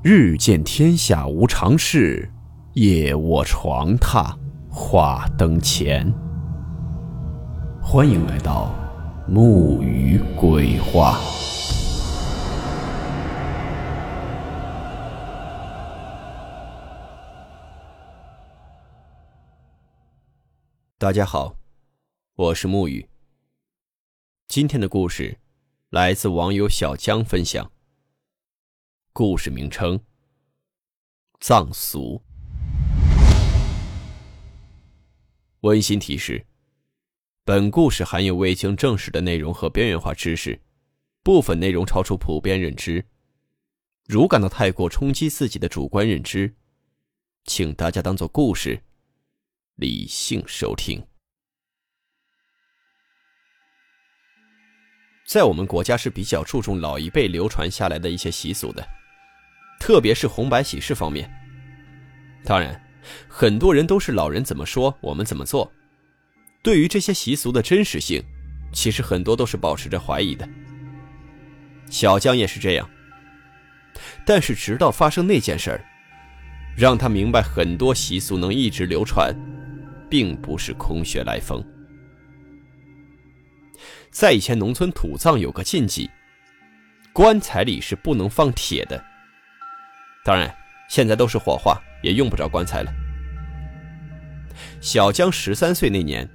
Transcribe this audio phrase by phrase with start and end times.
[0.00, 2.30] 日见天下无常事，
[2.74, 4.32] 夜卧床榻
[4.70, 6.08] 话灯前。
[7.82, 8.72] 欢迎来到
[9.26, 11.18] 木鱼鬼话。
[20.96, 21.56] 大家好，
[22.36, 23.08] 我是木鱼。
[24.46, 25.38] 今天的故事
[25.90, 27.68] 来自网友小江分享。
[29.18, 29.98] 故事名称：
[31.40, 32.22] 葬俗。
[35.62, 36.46] 温馨提示：
[37.42, 40.60] 本故事含有未经证实的内容和边缘化知识，
[41.24, 43.04] 部分内容超出普遍认知。
[44.06, 46.54] 如感到太过冲击自己的主观认知，
[47.42, 48.80] 请大家当做故事，
[49.74, 51.04] 理性收听。
[55.26, 58.88] 在我们国家是比较注重老一辈流传下来的一些习俗的。
[59.78, 61.30] 特别是红白喜事方面，
[62.44, 62.80] 当然，
[63.28, 65.70] 很多人都是老人怎么说我们怎么做。
[66.62, 68.22] 对于这些习俗的真实性，
[68.72, 70.46] 其实很多都是保持着怀疑的。
[71.88, 72.88] 小江也是这样。
[74.26, 75.80] 但是直到发生那件事，
[76.76, 79.34] 让他明白很多习俗能一直流传，
[80.10, 81.64] 并不是空穴来风。
[84.10, 86.10] 在以前农村土葬有个禁忌，
[87.12, 89.02] 棺材里是不能放铁的。
[90.28, 90.54] 当然，
[90.90, 92.92] 现在都是火化，也用不着棺材了。
[94.78, 96.28] 小江十三岁那年，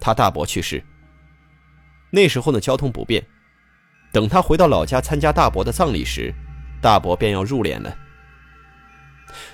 [0.00, 0.82] 他大伯去世。
[2.10, 3.22] 那时候呢，交通不便。
[4.14, 6.32] 等他回到老家参加大伯的葬礼时，
[6.80, 7.94] 大伯便要入殓了。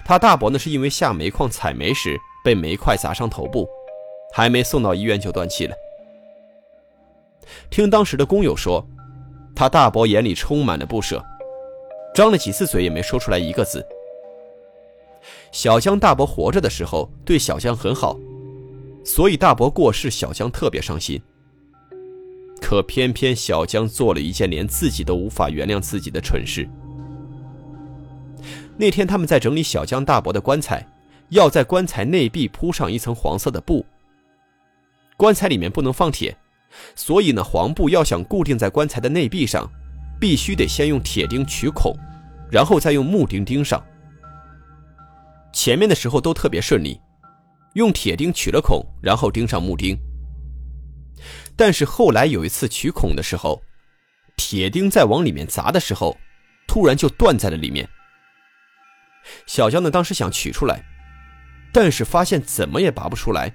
[0.05, 3.69] 他大伯呢，是因为下煤矿采煤时被煤块砸伤头部，
[4.33, 5.75] 还没送到医院就断气了。
[7.71, 8.89] 听当时的工友说，
[9.57, 11.27] 他大伯眼里充满了不舍。
[12.15, 13.85] 张了几次嘴也没说出来一个字。
[15.53, 18.19] 小江大伯活着的时候对小江很好，
[19.05, 21.21] 所以大伯过世，小江特别伤心。
[22.61, 26.69] 可偏偏小江做了一件连自己都无法原谅自己的蠢事。
[28.77, 30.87] 那天他们在整理小江大伯的棺材，
[31.31, 33.85] 要在棺材内壁铺上一层黄色的布。
[35.17, 36.37] 棺材里面不能放铁，
[36.95, 39.71] 所以呢，黄布要想固定在棺材的内壁上。
[40.21, 41.97] 必须得先用铁钉取孔，
[42.51, 43.83] 然后再用木钉钉上。
[45.53, 47.01] 前面的时候都特别顺利，
[47.75, 49.99] 用铁钉取了孔，然后钉上木钉。
[51.57, 53.63] 但是后来有一次取孔的时候，
[54.37, 56.17] 铁钉在往里面砸的时候，
[56.69, 57.89] 突然就断在了里面。
[59.47, 60.85] 小江呢，当时想取出来，
[61.73, 63.53] 但是发现怎么也拔不出来，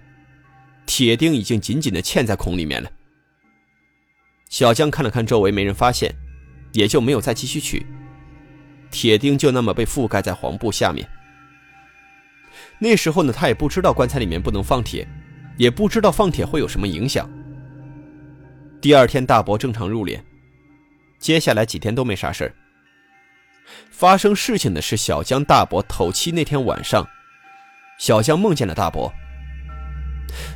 [0.86, 2.92] 铁钉已经紧紧的嵌在孔里面了。
[4.50, 6.14] 小江看了看周围，没人发现。
[6.76, 7.86] 也就没有再继续取，
[8.92, 11.08] 铁钉就那么被覆盖在黄布下面。
[12.78, 15.08] 那时候呢，他也不知道棺材里面不能放铁，
[15.56, 17.30] 也不知道放铁会有什么影响。
[18.82, 20.20] 第二天，大伯正常入殓，
[21.18, 22.54] 接下来几天都没啥事儿。
[23.90, 27.08] 发生事情的是小江大伯头七那天晚上，
[27.98, 29.12] 小江梦见了大伯。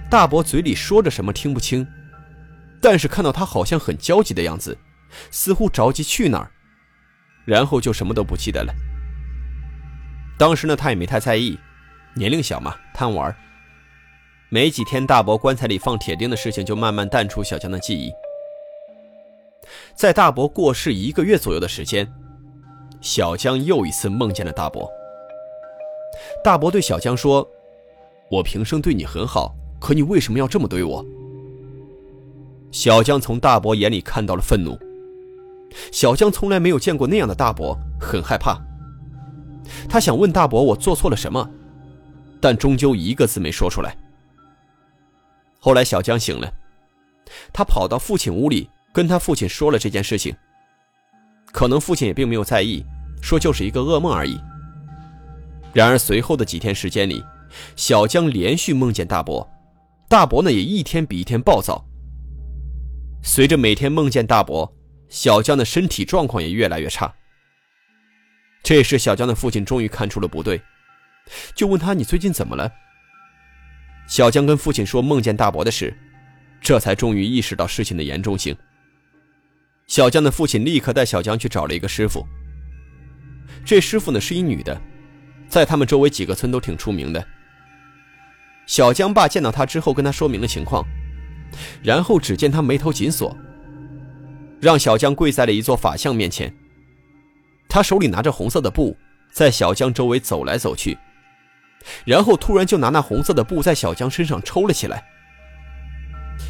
[0.09, 1.87] 大伯嘴里说着什么听不清，
[2.81, 4.77] 但是看到他好像很焦急的样子。
[5.31, 6.51] 似乎着急去哪儿，
[7.45, 8.73] 然后就什么都不记得了。
[10.37, 11.57] 当时呢，他也没太在意，
[12.15, 13.35] 年龄小嘛，贪玩。
[14.49, 18.11] 没几天，大伯棺材里放铁钉的事情就慢慢淡出小江的记忆。
[19.93, 22.11] 在大伯过世一个月左右的时间，
[23.01, 24.89] 小江又一次梦见了大伯。
[26.43, 27.47] 大伯对小江说
[28.31, 31.05] ：“我平生对你很好，可你为什么要这么对我？”
[32.71, 34.79] 小江从大伯眼里看到了愤怒。
[35.91, 38.59] 小江从来没有见过那样的大伯，很害怕。
[39.87, 41.47] 他想问大伯：“我做错了什么？”
[42.41, 43.95] 但终究一个字没说出来。
[45.59, 46.51] 后来小江醒了，
[47.53, 50.35] 他跑到父亲屋里，跟他父亲说了这件事情。
[51.51, 52.83] 可能父亲也并没有在意，
[53.21, 54.39] 说就是一个噩梦而已。
[55.73, 57.23] 然而随后的几天时间里，
[57.75, 59.47] 小江连续梦见大伯，
[60.07, 61.85] 大伯呢也一天比一天暴躁。
[63.21, 64.73] 随着每天梦见大伯。
[65.09, 67.13] 小江的身体状况也越来越差。
[68.63, 70.61] 这时，小江的父亲终于看出了不对，
[71.55, 72.71] 就问他：“你最近怎么了？”
[74.07, 75.95] 小江跟父亲说梦见大伯的事，
[76.61, 78.55] 这才终于意识到事情的严重性。
[79.87, 82.25] 小江的父亲立刻带小江去找了一个师傅。
[83.65, 84.79] 这师傅呢是一女的，
[85.47, 87.25] 在他们周围几个村都挺出名的。
[88.67, 90.85] 小江爸见到他之后，跟他说明了情况，
[91.81, 93.35] 然后只见他眉头紧锁。
[94.61, 96.53] 让小江跪在了一座法像面前，
[97.67, 98.97] 他手里拿着红色的布，
[99.31, 100.97] 在小江周围走来走去，
[102.05, 105.03] 然后突然就拿那红色的布在小江身上抽了起来。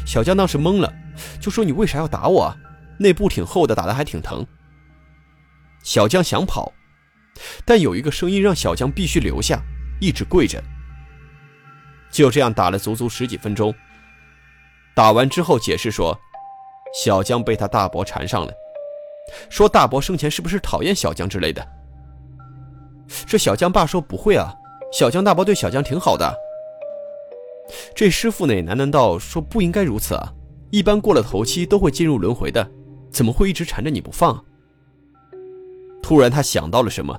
[0.06, 0.92] 小江当时懵了，
[1.40, 2.56] 就说：“你为啥要打我啊？
[2.98, 4.46] 那布挺厚的，打的还挺疼。”
[5.82, 6.72] 小江想跑，
[7.64, 9.60] 但有一个声音让小江必须留下，
[10.00, 10.62] 一直跪着。
[12.10, 13.74] 就这样打了足足十几分钟。
[14.94, 16.18] 打完之后解释说，
[16.92, 18.52] 小江被他大伯缠上了，
[19.48, 21.66] 说大伯生前是不是讨厌小江之类的。
[23.26, 24.54] 这小江爸说不会啊，
[24.92, 26.32] 小江大伯对小江挺好的。
[27.94, 30.32] 这师傅呢也喃喃道说不应该如此啊，
[30.70, 32.68] 一般过了头七都会进入轮回的，
[33.10, 34.44] 怎么会一直缠着你不放？
[36.02, 37.16] 突然他想到了什么，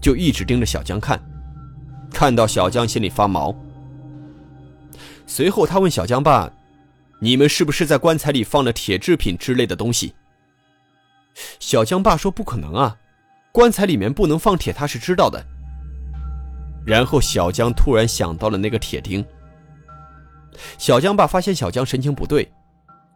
[0.00, 1.20] 就一直盯着小江看，
[2.10, 3.54] 看到小江心里发毛。
[5.26, 6.50] 随后他问小江爸
[7.24, 10.14] ：“你们是不是在棺材里放了铁制品之类的东西？”
[11.58, 12.94] 小江爸说：“不可能啊，
[13.50, 15.42] 棺材里面不能放铁，他是知道的。”
[16.86, 19.24] 然后小江突然想到了那个铁钉。
[20.76, 22.46] 小江爸发现小江神情不对，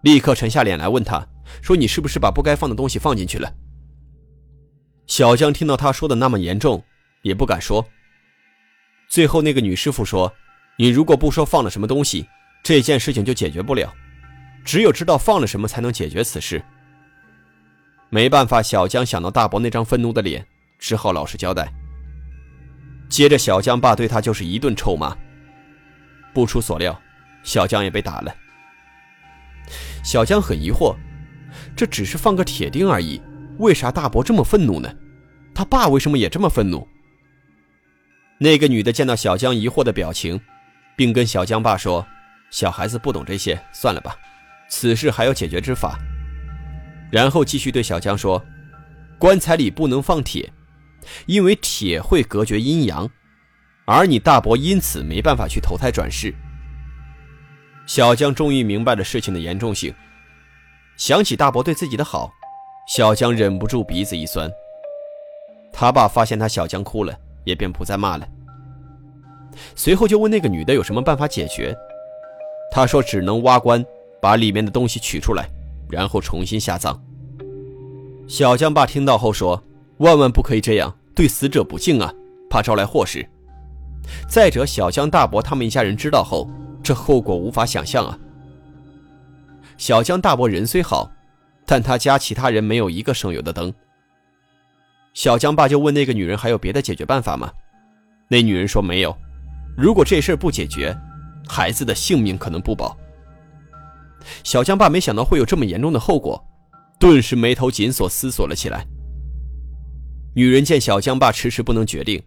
[0.00, 1.22] 立刻沉下脸来问他
[1.60, 3.52] 说：“你是不是把不该放的东西放进去了？”
[5.06, 6.82] 小江听到他说的那么严重，
[7.20, 7.87] 也不敢说。
[9.06, 10.32] 最后那个女师傅说。
[10.81, 12.25] 你如果不说放了什么东西，
[12.69, 13.91] 这件事情就解决不了。
[14.62, 16.62] 只有知道放了什么，才能解决此事。
[18.11, 20.47] 没办法，小江想到大伯那张愤怒的脸，
[20.79, 21.73] 只好老实交代。
[23.09, 25.17] 接着，小江爸对他就是一顿臭骂。
[26.35, 27.00] 不出所料，
[27.43, 28.35] 小江也被打了。
[30.05, 30.94] 小江很疑惑，
[31.75, 33.19] 这只是放个铁钉而已，
[33.56, 34.94] 为啥大伯这么愤怒呢？
[35.55, 36.87] 他爸为什么也这么愤怒？
[38.37, 40.38] 那个女的见到小江疑惑的表情。
[40.99, 42.05] 并跟小江爸说
[42.50, 44.17] ：“小孩子不懂这些，算了吧，
[44.69, 45.99] 此事还有解决之法。”
[47.11, 48.45] 然后继续对小江说
[49.19, 50.53] ：“棺材里不能放铁，
[51.27, 53.11] 因为铁会隔绝阴阳，
[53.87, 56.35] 而你大伯因此没办法去投胎转世。”
[57.87, 59.94] 小江终于明白了事情的严重性，
[60.99, 62.31] 想起大伯对自己的好，
[62.87, 64.51] 小江忍不住鼻子一酸。
[65.73, 68.29] 他爸发现他小江哭了，也便不再骂了。
[69.75, 71.75] 随后就问那个女的有什么办法解决，
[72.70, 73.85] 他说只能挖棺，
[74.20, 75.49] 把里面的东西取出来，
[75.91, 77.00] 然后重新下葬。
[78.26, 79.62] 小江爸听到后说
[79.99, 82.12] ：“万万不可以这样，对死者不敬啊，
[82.50, 83.26] 怕招来祸事。
[84.29, 86.49] 再者，小江大伯他们一家人知道后，
[86.82, 88.19] 这后果无法想象啊。”
[89.79, 91.11] 小江大伯人虽好，
[91.65, 93.73] 但他家其他人没有一个省油的灯。
[95.15, 97.50] 小江爸就问那个女人还有别的解决办法吗？
[98.29, 99.17] 那女人说没有。
[99.76, 100.94] 如果这事儿不解决，
[101.49, 102.97] 孩子的性命可能不保。
[104.45, 106.45] 小江爸没想到会有这么严重的后果，
[107.00, 108.87] 顿时眉头紧锁，思索了起来。
[110.35, 112.23] 女人见小江爸迟迟不能决定，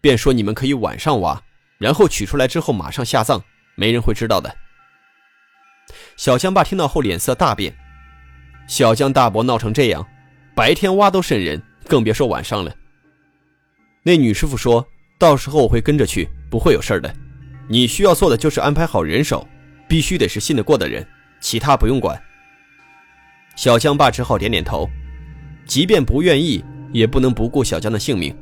[0.00, 1.42] 便说：“你们可以晚上挖，
[1.78, 3.42] 然后取出来之后马上下葬，
[3.74, 4.54] 没人会知道的。”
[6.16, 7.74] 小江爸听到后脸色大变。
[8.66, 10.06] 小江大伯闹成这样，
[10.54, 12.74] 白天挖都瘆人，更别说晚上了。
[14.02, 14.86] 那女师傅说。
[15.20, 17.12] 到时候我会跟着去，不会有事的。
[17.68, 19.46] 你需要做的就是安排好人手，
[19.86, 21.06] 必须得是信得过的人，
[21.40, 22.20] 其他不用管。
[23.56, 24.88] 小江爸只好点点头，
[25.66, 28.36] 即便不愿意，也不能不顾小江的性命。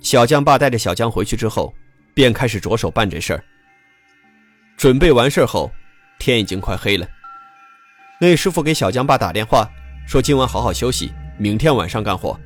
[0.00, 1.74] 小江爸带着小江回去之后，
[2.14, 3.44] 便开始着手办这事儿。
[4.76, 5.70] 准备完事后，
[6.18, 7.08] 天已经快黑了。
[8.20, 9.68] 那师傅给小江爸打电话，
[10.06, 12.38] 说今晚好好休息，明天晚上干活。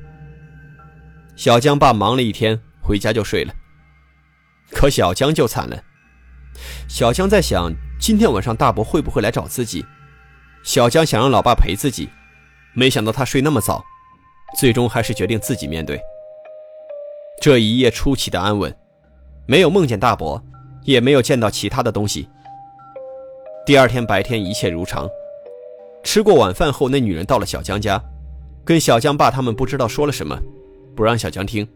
[1.35, 2.59] 小江爸忙了一天。
[2.85, 3.53] 回家就睡了，
[4.73, 5.83] 可小江就惨了。
[6.87, 9.85] 小江在想，今天晚上大伯会不会来找自己？
[10.63, 12.09] 小江想让老爸陪自己，
[12.73, 13.83] 没想到他睡那么早，
[14.57, 16.01] 最终还是决定自己面对。
[17.41, 18.75] 这一夜出奇的安稳，
[19.45, 20.41] 没有梦见大伯，
[20.83, 22.29] 也没有见到其他的东西。
[23.65, 25.09] 第二天白天一切如常。
[26.03, 28.01] 吃过晚饭后，那女人到了小江家，
[28.63, 30.37] 跟小江爸他们不知道说了什么，
[30.95, 31.67] 不让小江听。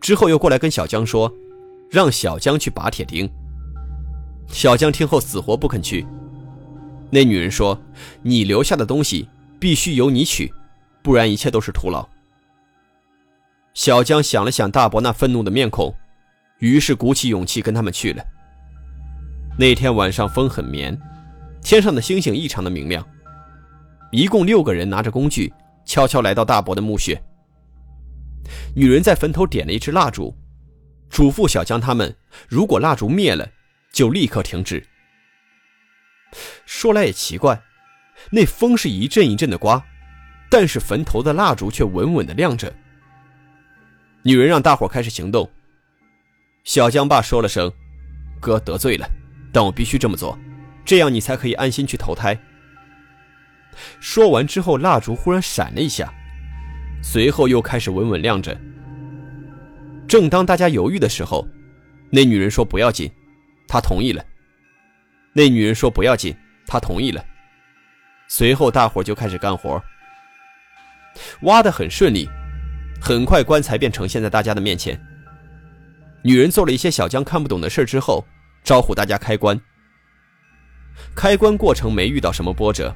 [0.00, 1.32] 之后又过来跟小江说，
[1.90, 3.28] 让小江去拔铁钉。
[4.46, 6.06] 小江听后死活不肯去。
[7.10, 7.78] 那女人说
[8.22, 9.28] ：“你留下的东西
[9.58, 10.52] 必须由你取，
[11.02, 12.08] 不然一切都是徒劳。”
[13.74, 15.92] 小江想了想大伯那愤怒的面孔，
[16.58, 18.24] 于是鼓起勇气跟他们去了。
[19.58, 20.96] 那天晚上风很绵，
[21.62, 23.04] 天上的星星异常的明亮。
[24.12, 25.52] 一共六个人拿着工具，
[25.84, 27.20] 悄悄来到大伯的墓穴。
[28.74, 30.34] 女人在坟头点了一支蜡烛，
[31.10, 32.16] 嘱咐小江他们：
[32.48, 33.50] 如果蜡烛灭了，
[33.92, 34.86] 就立刻停止。
[36.64, 37.60] 说来也奇怪，
[38.30, 39.84] 那风是一阵一阵的刮，
[40.48, 42.72] 但是坟头的蜡烛却稳稳的亮着。
[44.22, 45.50] 女人让大伙开始行动。
[46.62, 47.72] 小江爸说了声
[48.38, 49.10] ：“哥得罪了，
[49.52, 50.38] 但我必须这么做，
[50.84, 52.38] 这样你才可以安心去投胎。”
[53.98, 56.12] 说完之后，蜡烛忽然闪了一下，
[57.02, 58.56] 随后又开始稳稳亮着。
[60.10, 61.46] 正当大家犹豫的时候，
[62.10, 63.08] 那女人说：“不要紧。”
[63.68, 64.20] 她同意了。
[65.32, 66.36] 那女人说：“不要紧。”
[66.66, 67.24] 她同意了。
[68.26, 69.80] 随后，大伙就开始干活，
[71.42, 72.28] 挖得很顺利，
[73.00, 75.00] 很快棺材便呈现在大家的面前。
[76.22, 78.26] 女人做了一些小江看不懂的事之后，
[78.64, 79.60] 招呼大家开棺。
[81.14, 82.92] 开棺过程没遇到什么波折，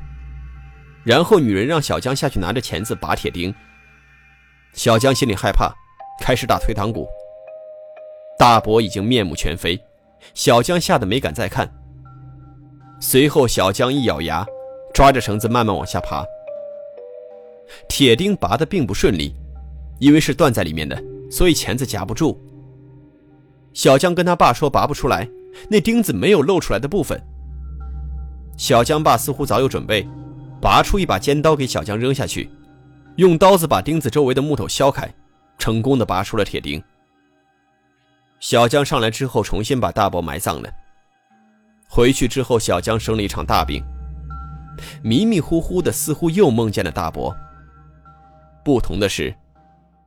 [1.04, 3.54] 然后女人让小江下去拿着钳子拔铁钉。
[4.72, 5.72] 小江心里害怕。
[6.20, 7.06] 开始打退堂鼓，
[8.38, 9.78] 大伯已经面目全非，
[10.32, 11.70] 小江吓得没敢再看。
[13.00, 14.46] 随后，小江一咬牙，
[14.94, 16.24] 抓着绳子慢慢往下爬。
[17.88, 19.34] 铁钉拔得并不顺利，
[19.98, 22.40] 因为是断在里面的，所以钳子夹不住。
[23.72, 25.28] 小江跟他爸说拔不出来，
[25.68, 27.20] 那钉子没有露出来的部分。
[28.56, 30.08] 小江爸似乎早有准备，
[30.60, 32.48] 拔出一把尖刀给小江扔下去，
[33.16, 35.12] 用刀子把钉子周围的木头削开。
[35.58, 36.82] 成功的拔出了铁钉。
[38.40, 40.70] 小江上来之后，重新把大伯埋葬了。
[41.88, 43.82] 回去之后，小江生了一场大病，
[45.02, 47.34] 迷迷糊糊的，似乎又梦见了大伯。
[48.64, 49.34] 不同的是，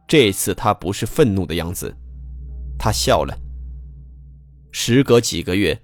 [0.08, 1.96] 这次他不是愤怒的样子，
[2.78, 3.36] 他笑了。
[4.72, 5.80] 时隔几个月，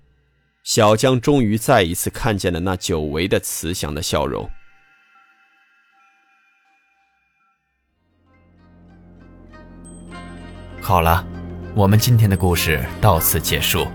[0.63, 4.48] 小江终于再一次看见了那久违的慈祥的笑容。
[10.94, 11.26] 好了，
[11.74, 13.88] 我们今天的故事到此结束，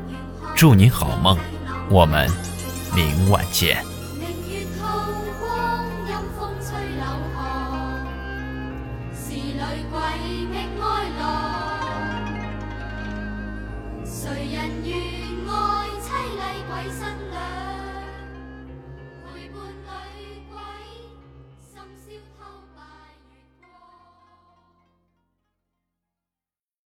[0.56, 1.38] 祝您好梦，
[1.88, 2.28] 我们
[2.92, 3.78] 明晚见。